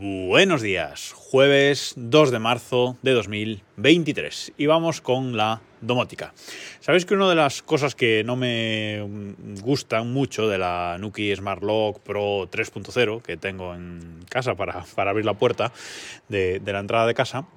[0.00, 6.32] Buenos días, jueves 2 de marzo de 2023 y vamos con la domótica.
[6.78, 9.02] Sabéis que una de las cosas que no me
[9.60, 15.24] gustan mucho de la Nuki Smart Lock Pro 3.0 que tengo en casa para, abrir
[15.24, 15.72] la puerta
[16.28, 17.48] de la entrada de casa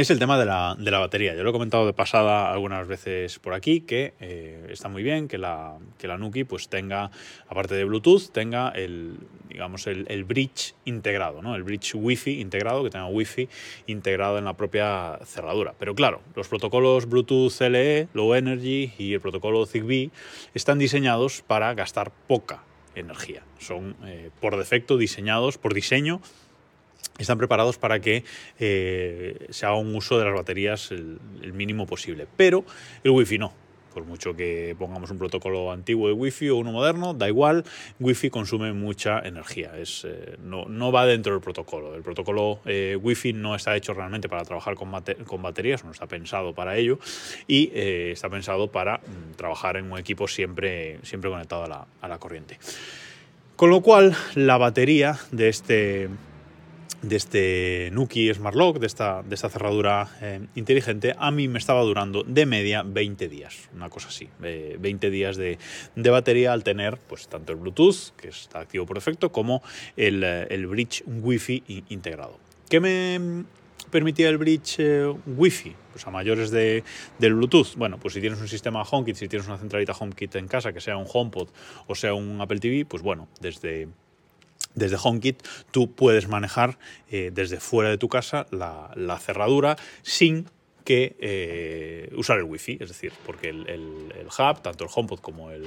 [0.00, 1.34] es el tema de la, de la, batería.
[1.34, 5.26] Yo lo he comentado de pasada algunas veces por aquí, que eh, está muy bien
[5.28, 7.10] que la, que la Nuki pues tenga,
[7.48, 11.56] aparte de Bluetooth, tenga el, digamos, el, bridge integrado, ¿no?
[11.56, 13.48] el bridge Wi-Fi integrado, que tenga Wi-Fi
[13.86, 15.74] integrado en la propia cerradura.
[15.78, 20.10] Pero claro, los protocolos Bluetooth LE, Low Energy y el protocolo Zigbee
[20.54, 22.62] están diseñados para gastar poca
[22.94, 23.42] energía.
[23.58, 26.20] Son eh, por defecto diseñados, por diseño,
[27.18, 28.24] están preparados para que
[28.58, 31.18] eh, se haga un uso de las baterías el,
[31.52, 32.26] mínimo posible.
[32.36, 32.64] Pero
[33.02, 33.52] el Wi-Fi no.
[33.92, 37.64] Por mucho que pongamos un protocolo antiguo de Wi-Fi o uno moderno, da igual,
[37.98, 39.76] Wi-Fi consume mucha energía.
[39.76, 41.96] Es, eh, no, no, va dentro del protocolo.
[41.96, 44.92] El protocolo eh, Wi-Fi no está hecho realmente para trabajar con,
[45.42, 47.00] baterías, no está pensado para ello
[47.48, 52.08] y está pensado para mm, trabajar en un equipo siempre, siempre conectado a la, a
[52.08, 52.58] la corriente.
[53.56, 56.08] Con lo cual, la batería de este,
[57.02, 61.58] de este Nuki Smart Lock, de esta, de esta cerradura eh, inteligente, a mí me
[61.58, 65.58] estaba durando de media 20 días, una cosa así, 20 eh, días de,
[65.94, 69.62] de, batería al tener pues, tanto el Bluetooth, que está activo por defecto, como
[69.96, 72.38] el, eh, el bridge Wi-Fi integrado.
[72.68, 73.44] ¿Qué me
[73.90, 74.80] permitía el bridge
[75.26, 75.74] Wi-Fi?
[75.92, 76.84] Pues a mayores de,
[77.18, 77.76] del Bluetooth.
[77.76, 80.80] Bueno, pues si tienes un sistema HomeKit, si tienes una centralita HomeKit en casa, que
[80.80, 81.48] sea un HomePod
[81.86, 83.88] o sea un Apple TV, pues bueno, desde
[84.78, 86.78] desde HomeKit tú puedes manejar
[87.10, 90.46] eh, desde fuera de tu casa la, cerradura sin
[90.84, 95.66] que eh, usar el wifi, es decir, porque el, hub, tanto el HomePod como el,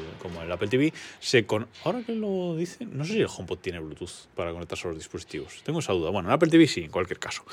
[0.52, 1.68] Apple TV, se con...
[1.84, 4.98] Ahora que lo dicen, no sé si el HomePod tiene Bluetooth para conectarse a los
[4.98, 5.62] dispositivos.
[5.64, 6.09] Tengo esa duda.
[6.09, 7.44] Bueno, el Apple TV sí, en cualquier caso.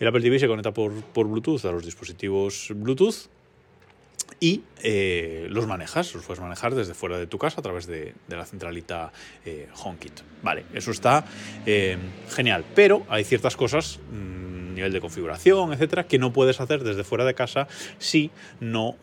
[0.00, 3.28] El Apple TV se conecta por Bluetooth a los dispositivos Bluetooth
[4.42, 8.12] y eh, los manejas, los puedes manejar desde fuera de tu casa a través de,
[8.26, 9.12] la centralita
[9.46, 10.20] eh, HomeKit.
[10.42, 11.24] Vale, eso está
[11.64, 11.96] eh,
[12.28, 17.04] genial, pero hay ciertas cosas, mm, nivel de configuración, etcétera, que no puedes hacer desde
[17.04, 17.68] fuera de casa
[17.98, 18.96] si no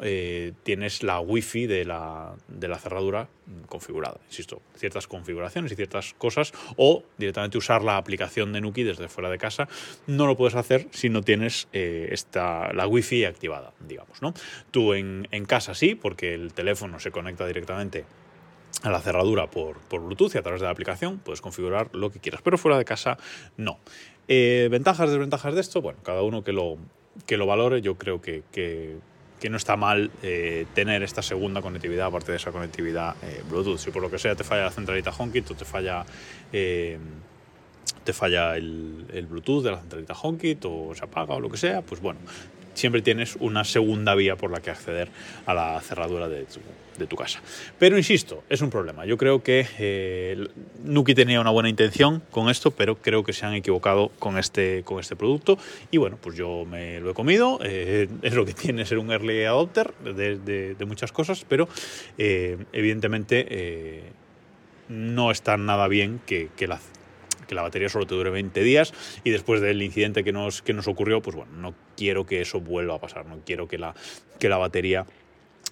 [0.64, 3.28] tienes la wifi de la, de la cerradura
[3.68, 4.20] configurada.
[4.28, 9.30] Insisto, ciertas configuraciones y ciertas cosas, o directamente usar la aplicación de Nuki desde fuera
[9.30, 9.68] de casa,
[10.08, 14.22] no lo puedes hacer si no tienes esta, la wifi activada, digamos.
[14.22, 14.34] ¿no?
[14.72, 18.06] Tú en, en casa así, porque el teléfono se conecta directamente
[18.84, 22.12] a la cerradura por, por, Bluetooth y a través de la aplicación puedes configurar lo
[22.12, 23.18] que quieras, pero fuera de casa
[23.58, 23.80] no.
[24.32, 25.82] Eh, ¿Ventajas, desventajas de esto?
[25.82, 26.78] Bueno, cada uno que lo,
[27.26, 29.00] que lo valore, yo creo que, que,
[29.50, 33.80] no está mal eh, tener esta segunda conectividad aparte de esa conectividad eh, Bluetooth.
[33.80, 36.06] Si por lo que sea te falla la centralita HomeKit o te falla
[36.52, 41.58] te falla el, el, Bluetooth de la centralita HomeKit o se apaga o lo que
[41.58, 42.20] sea, pues bueno,
[42.80, 45.10] siempre tienes una segunda vía por la que acceder
[45.46, 46.46] a la cerradura de
[47.08, 47.42] tu, casa.
[47.78, 49.06] Pero insisto, es un problema.
[49.06, 50.48] Yo creo que eh,
[50.84, 54.84] Nuki tenía una buena intención con esto, pero creo que se han equivocado con este,
[54.84, 55.58] con este producto.
[55.92, 57.60] Y bueno, pues yo me lo he comido.
[57.64, 61.70] Eh, es lo que tiene ser un early adopter de, muchas cosas, pero
[62.18, 64.12] eh, evidentemente
[64.90, 66.80] no está nada bien que, que la
[67.50, 68.94] que la batería solo te dure 20 días
[69.24, 72.62] y después del incidente que nos, que nos ocurrió, pues bueno, no quiero que eso
[72.62, 73.96] vuelva a pasar, no quiero que la,
[74.40, 75.06] que la batería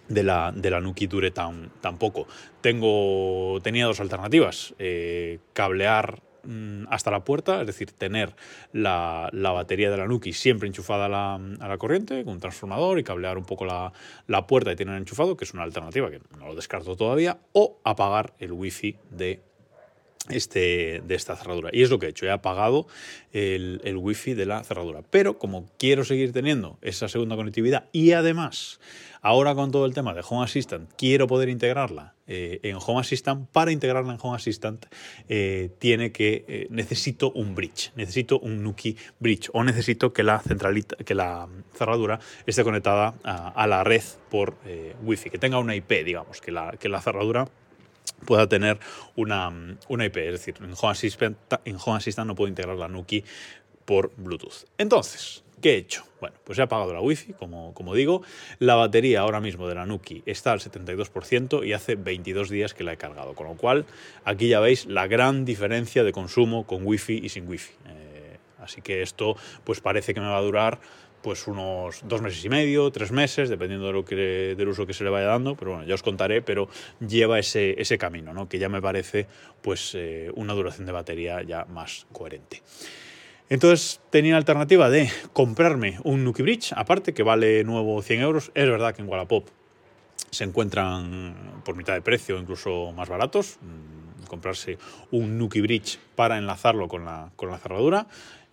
[0.09, 2.27] de la, de la Nuki dure tan, tan poco.
[2.61, 8.35] Tengo, tenía dos alternativas, eh, cablear mm, hasta la puerta, es decir, tener
[8.73, 12.97] la, batería de la Nuki siempre enchufada a la, a la, corriente con un transformador
[12.97, 13.93] y cablear un poco la,
[14.25, 17.79] la, puerta y tener enchufado, que es una alternativa que no lo descarto todavía, o
[17.83, 19.46] apagar el wifi de
[20.29, 21.69] este, de esta cerradura.
[21.73, 22.87] Y es lo que he hecho, he apagado
[23.33, 25.01] el, el wifi de la cerradura.
[25.09, 28.79] Pero como quiero seguir teniendo esa segunda conectividad y además
[29.21, 33.47] ahora con todo el tema de Home Assistant quiero poder integrarla eh, en Home Assistant,
[33.51, 34.85] para integrarla en Home Assistant
[35.29, 40.39] eh, tiene que, eh, necesito un bridge, necesito un Nuki bridge o necesito que la
[40.39, 44.55] centralita, que la cerradura esté conectada a, la red por
[45.03, 47.47] wifi, que tenga una IP, digamos, que la, que la cerradura
[48.25, 48.79] pueda tener
[49.15, 50.17] una, una IP.
[50.17, 53.23] Es decir, en Home, Assistant, no puedo integrar la Nuki
[53.85, 54.65] por Bluetooth.
[54.77, 56.03] Entonces, ¿qué he hecho?
[56.19, 58.23] Bueno, pues he apagado la Wi-Fi, como, como digo.
[58.59, 62.83] La batería ahora mismo de la Nuki está al 72% y hace 22 días que
[62.83, 63.33] la he cargado.
[63.33, 63.85] Con lo cual,
[64.25, 67.71] aquí ya veis la gran diferencia de consumo con Wi-Fi y sin Wi-Fi.
[67.87, 68.06] Eh,
[68.59, 70.79] así que esto pues parece que me va a durar
[71.21, 74.93] pues unos dos meses y medio, tres meses, dependiendo de lo que, del uso que
[74.93, 76.69] se le vaya dando, pero bueno, ya os contaré, pero
[77.05, 78.47] lleva ese, ese camino, ¿no?
[78.47, 79.27] que ya me parece
[79.61, 82.61] pues eh, una duración de batería ya más coherente.
[83.49, 88.51] Entonces tenía la alternativa de comprarme un Nuki Bridge, aparte que vale nuevo 100 euros.
[88.53, 89.47] Es verdad que en Wallapop
[90.31, 93.57] se encuentran por mitad de precio, incluso más baratos.
[93.61, 94.77] Mm, comprarse
[95.11, 98.07] un Nuki Bridge para enlazarlo con la, con la cerradura.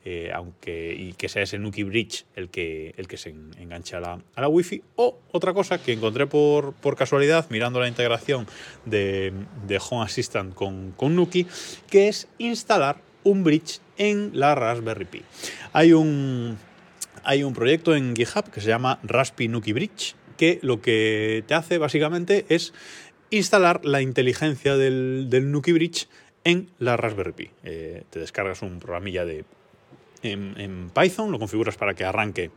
[0.06, 4.00] Eh, aunque y que sea ese Nuki Bridge el que, el que se enganche a
[4.00, 4.82] la, a la Wi-Fi.
[4.96, 8.46] O otra cosa que encontré por, por casualidad mirando la integración
[8.84, 9.32] de,
[9.88, 11.46] Home Assistant con, con Nuki,
[11.88, 15.22] que es instalar un bridge en la Raspberry Pi.
[15.72, 16.58] Hay un,
[17.22, 21.54] hay un proyecto en GitHub que se llama Raspi Nuki Bridge, que lo que te
[21.54, 22.74] hace básicamente es
[23.30, 26.08] instalar la inteligencia del, del Nuki Bridge
[26.44, 27.50] en la Raspberry Pi.
[27.62, 29.46] Eh, te descargas un programilla de
[30.32, 32.50] en, Python, lo configuras para que arranque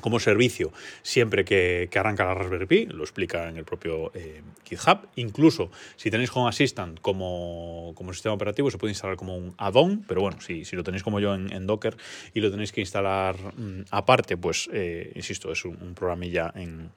[0.00, 0.72] como servicio
[1.02, 5.08] siempre que, arranca la Raspberry Pi, lo explica en el propio eh, GitHub.
[5.16, 10.20] Incluso si tenéis Home Assistant como, sistema operativo, se puede instalar como un add-on, pero
[10.20, 11.96] bueno, si, si, lo tenéis como yo en, Docker
[12.34, 16.90] y lo tenéis que instalar mm, aparte, pues eh, insisto, es un programilla en,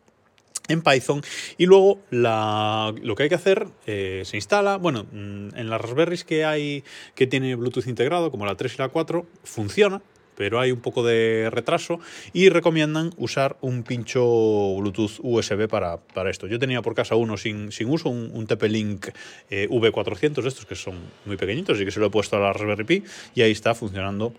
[0.68, 1.22] en Python
[1.58, 6.24] y luego lo que hay que hacer eh, se instala, bueno, mm, en las Raspberries
[6.24, 6.84] que hay
[7.16, 10.02] que tiene Bluetooth integrado, como la 3 y la 4, funciona,
[10.36, 12.00] pero hay un poco de retraso
[12.32, 16.00] y recomiendan usar un pincho Bluetooth USB para,
[16.30, 16.48] esto.
[16.48, 19.08] Yo tenía por casa uno sin, sin uso, un, TP-Link
[19.50, 22.40] eh, V400 de estos que son muy pequeñitos y que se lo he puesto a
[22.40, 23.04] la Raspberry Pi
[23.34, 24.34] y ahí está funcionando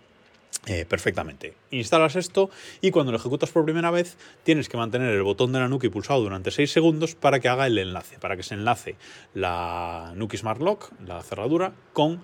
[0.67, 1.55] eh, perfectamente.
[1.71, 2.51] Instalas esto
[2.81, 5.89] y cuando lo ejecutas por primera vez tienes que mantener el botón de la Nuki
[5.89, 8.97] pulsado durante 6 segundos para que haga el enlace, para que se enlace
[9.35, 12.23] la Nuki Smart Lock, la cerradura, con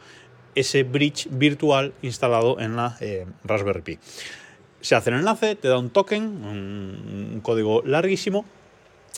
[0.55, 3.99] ese bridge virtual instalado en la eh, Raspberry Pi.
[4.81, 8.45] Se hace el enlace, te da un token, un código larguísimo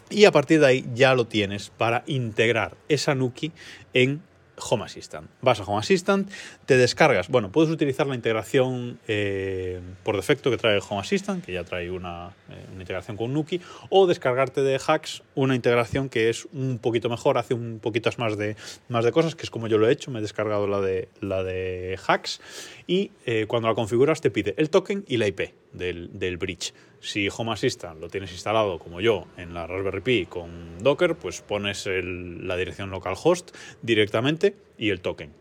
[0.09, 3.51] y a partir de ahí ya lo tienes para integrar esa Nuki
[3.93, 4.23] en
[4.59, 5.29] Home Assistant.
[5.43, 6.31] Vas a Home Assistant,
[6.65, 7.29] te descargas.
[7.29, 11.91] Bueno, puedes utilizar la integración eh, por defecto que trae Home Assistant, que ya trae
[11.91, 13.61] una, eh, una, integración con Nuki,
[13.91, 18.37] o descargarte de Hacks una integración que es un poquito mejor, hace un poquito más
[18.37, 18.57] de,
[18.89, 20.11] más de cosas, que es como yo lo he hecho.
[20.11, 22.41] Me he descargado la de, la de Hacks
[22.87, 26.73] y eh, cuando la configuras te pide el token y la IP del, del bridge.
[27.07, 31.41] Si Home Assistant lo tienes instalado como yo en la Raspberry Pi con Docker, pues
[31.41, 35.33] pones la dirección localhost directamente y el token.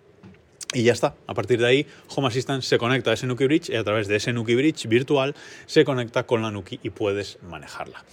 [0.76, 1.16] Y ya está.
[1.26, 4.08] A partir de ahí, Home Assistant se conecta a ese Nuki Bridge y a través
[4.08, 5.34] de ese Nuki Bridge virtual
[5.66, 8.06] se conecta con la Nuki y puedes manejarla.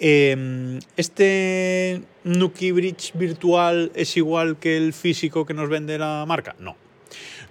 [0.00, 6.56] Em, ¿Este Nuki Bridge virtual es igual que el físico que nos vende la marca?
[6.58, 6.85] No.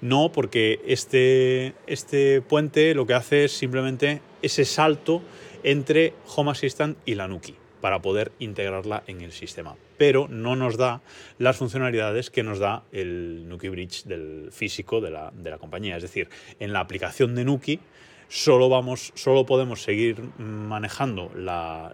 [0.02, 5.22] No, porque este, este puente lo que hace es simplemente ese salto
[5.64, 7.56] entre Home Assistant y la Nuki
[7.86, 9.76] para poder integrarla en el sistema.
[9.98, 11.02] Pero no nos da
[11.38, 15.96] las funcionalidades que nos da el Nuki Bridge del físico de la, compañía.
[15.96, 16.28] Es decir,
[16.60, 17.80] en la aplicación de Nuki
[18.28, 21.94] solo, vamos, solo podemos seguir manejando la,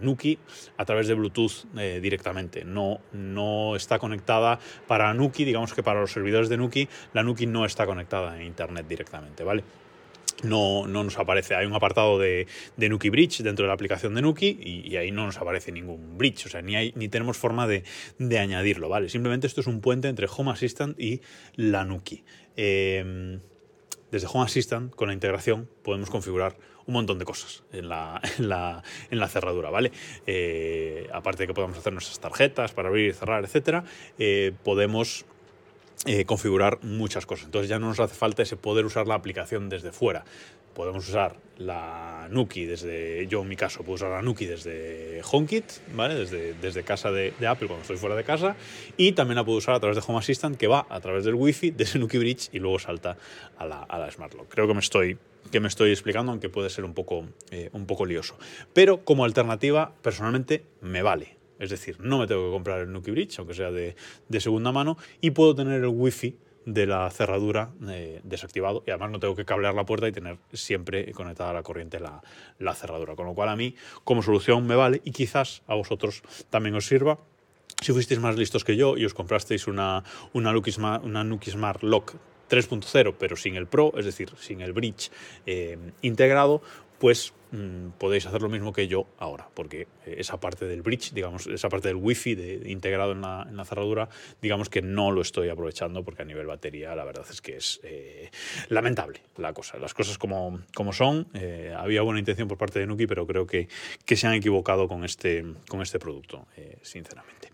[0.00, 0.38] Nuki
[0.76, 2.64] a través de Bluetooth eh, directamente.
[2.64, 7.46] No, no está conectada para Nuki, digamos que para los servidores de Nuki, la Nuki
[7.46, 9.64] no está conectada a Internet directamente, ¿vale?
[10.44, 11.54] no, no, nos aparece.
[11.54, 12.46] Hay un apartado de,
[12.76, 16.46] Nuki Bridge dentro de la aplicación de Nuki y, ahí no nos aparece ningún bridge,
[16.46, 17.84] o sea, ni, ni tenemos forma de,
[18.18, 19.08] de, añadirlo, ¿vale?
[19.08, 21.22] Simplemente esto es un puente entre Home Assistant y
[21.56, 22.24] la Nuki.
[22.56, 23.40] Em,
[24.10, 28.48] desde Home Assistant, con la integración, podemos configurar un montón de cosas en la, en
[28.48, 29.92] la, en la cerradura, ¿vale?
[30.26, 33.84] Eh, aparte de que podemos hacer nuestras tarjetas para abrir y cerrar, etcétera,
[34.18, 35.24] eh, podemos
[36.06, 37.46] eh, configurar muchas cosas.
[37.46, 40.24] Entonces ya no nos hace falta ese poder usar la aplicación desde fuera.
[40.74, 45.64] Podemos usar la Nuki desde, yo en mi caso puedo usar la Nuki desde HomeKit,
[45.94, 46.16] ¿vale?
[46.16, 48.56] Desde, desde casa de, Apple cuando estoy fuera de casa
[48.96, 51.34] y también la puedo usar a través de Home Assistant que va a través del
[51.34, 53.16] Wi-Fi de Nuki Bridge y luego salta
[53.56, 54.48] a la, a la Smart Lock.
[54.48, 55.16] Creo que me estoy
[55.50, 58.36] que me estoy explicando, aunque puede ser un poco, eh, un poco lioso.
[58.72, 61.36] Pero como alternativa, personalmente, me vale.
[61.58, 63.94] Es decir, no me tengo que comprar el Nuki Bridge, aunque sea de,
[64.40, 69.20] segunda mano, y puedo tener el wifi de la cerradura eh, desactivado y además no
[69.20, 72.22] tengo que cablear la puerta y tener siempre conectada a la corriente la,
[72.58, 73.14] la, cerradura.
[73.16, 76.86] Con lo cual a mí como solución me vale y quizás a vosotros también os
[76.86, 77.18] sirva.
[77.82, 81.82] Si fuisteis más listos que yo y os comprasteis una, una, Nuki, Smart, Nuki Smart
[81.82, 82.14] Lock
[82.48, 85.10] 3.0 pero sin el Pro, es decir, sin el bridge
[85.46, 86.62] eh, integrado,
[87.04, 87.34] pues
[87.98, 91.68] podéis hacer lo mismo que yo ahora, porque eh, esa parte del bridge, digamos, esa
[91.68, 94.08] parte del wifi de, integrado en la, cerradura,
[94.40, 97.78] digamos que no lo estoy aprovechando porque a nivel batería la verdad es que es
[97.82, 98.30] eh,
[98.70, 99.76] lamentable la cosa.
[99.76, 103.46] Las cosas como, como son, eh, había buena intención por parte de Nuki, pero creo
[103.46, 103.68] que,
[104.06, 106.46] que se han equivocado con este, con este producto,
[106.80, 107.50] sinceramente.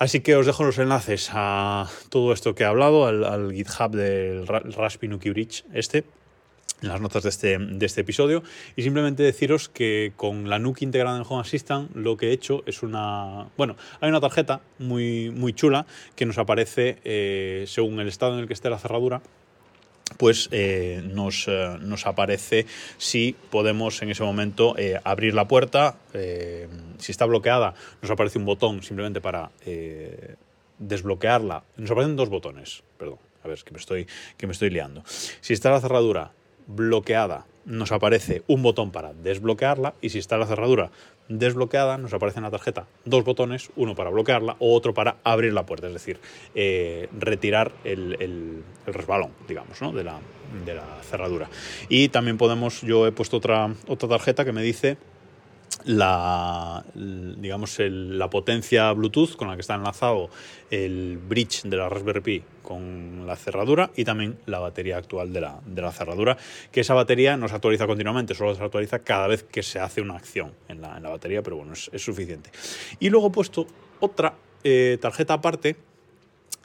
[0.00, 4.44] Así que os dejo los enlaces a todo esto que he hablado, al, GitHub del
[4.48, 6.02] Raspi Nuki Bridge este,
[6.82, 8.42] las notas de este, de este episodio
[8.76, 12.62] y simplemente deciros que con la NUC integrada en Home Assistant lo que he hecho
[12.66, 13.46] es una...
[13.56, 15.86] Bueno, hay una tarjeta muy, muy chula
[16.16, 19.22] que nos aparece eh, según el estado en el que esté la cerradura
[20.18, 22.66] pues eh, nos, eh, nos, aparece
[22.98, 25.96] si podemos en ese momento abrir la puerta.
[26.98, 27.72] si está bloqueada,
[28.02, 29.50] nos aparece un botón simplemente para
[30.78, 31.64] desbloquearla.
[31.78, 35.02] Nos aparecen dos botones, perdón, a ver, que me estoy, que me estoy liando.
[35.40, 36.32] Si está la cerradura
[36.66, 40.90] bloqueada nos aparece un botón para desbloquearla y si está la cerradura
[41.28, 45.52] desbloqueada nos aparece en la tarjeta dos botones, uno para bloquearla o otro para abrir
[45.52, 46.18] la puerta, es decir,
[46.54, 50.18] eh, retirar el, resbalón, digamos, de, la,
[50.64, 51.48] de la cerradura.
[51.88, 54.96] Y también podemos, yo he puesto otra, otra tarjeta que me dice
[55.84, 60.30] la, digamos, la potencia Bluetooth con la que está enlazado
[60.70, 65.40] el bridge de la Raspberry Pi con la cerradura y también la batería actual de
[65.40, 66.36] la, de la cerradura,
[66.70, 70.00] que esa batería no se actualiza continuamente, solo se actualiza cada vez que se hace
[70.00, 72.50] una acción en la, en la batería, pero bueno, es, suficiente.
[73.00, 73.66] Y luego he puesto
[74.00, 74.34] otra
[74.64, 75.76] eh, tarjeta aparte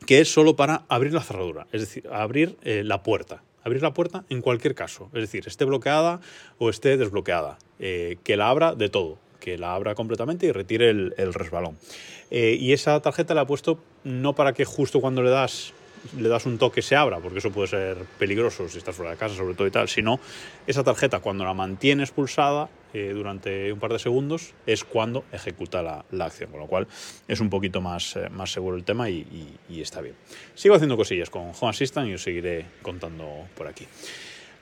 [0.06, 3.94] que es solo para abrir la cerradura, es decir, abrir eh, la puerta abrir la
[3.94, 6.20] puerta en cualquier caso, es decir, esté bloqueada
[6.58, 10.90] o esté desbloqueada, eh, que la abra de todo, que la abra completamente y retire
[10.90, 11.78] el, resbalón.
[12.32, 15.74] Eh, y esa tarjeta la he puesto no para que justo cuando le das
[16.18, 19.18] le das un toque se abra, porque eso puede ser peligroso si estás fuera de
[19.18, 20.20] casa, sobre todo y tal, sino
[20.66, 25.82] esa tarjeta cuando la mantienes pulsada eh, durante un par de segundos es cuando ejecuta
[25.82, 26.88] la, acción, con lo cual
[27.27, 30.16] es un poquito más, eh, más seguro el tema y, y, está bien.
[30.56, 33.86] Sigo haciendo cosillas con Home Assistant y os seguiré contando por aquí.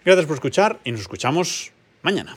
[0.04, 2.36] Gracias por escuchar y nos escuchamos mañana.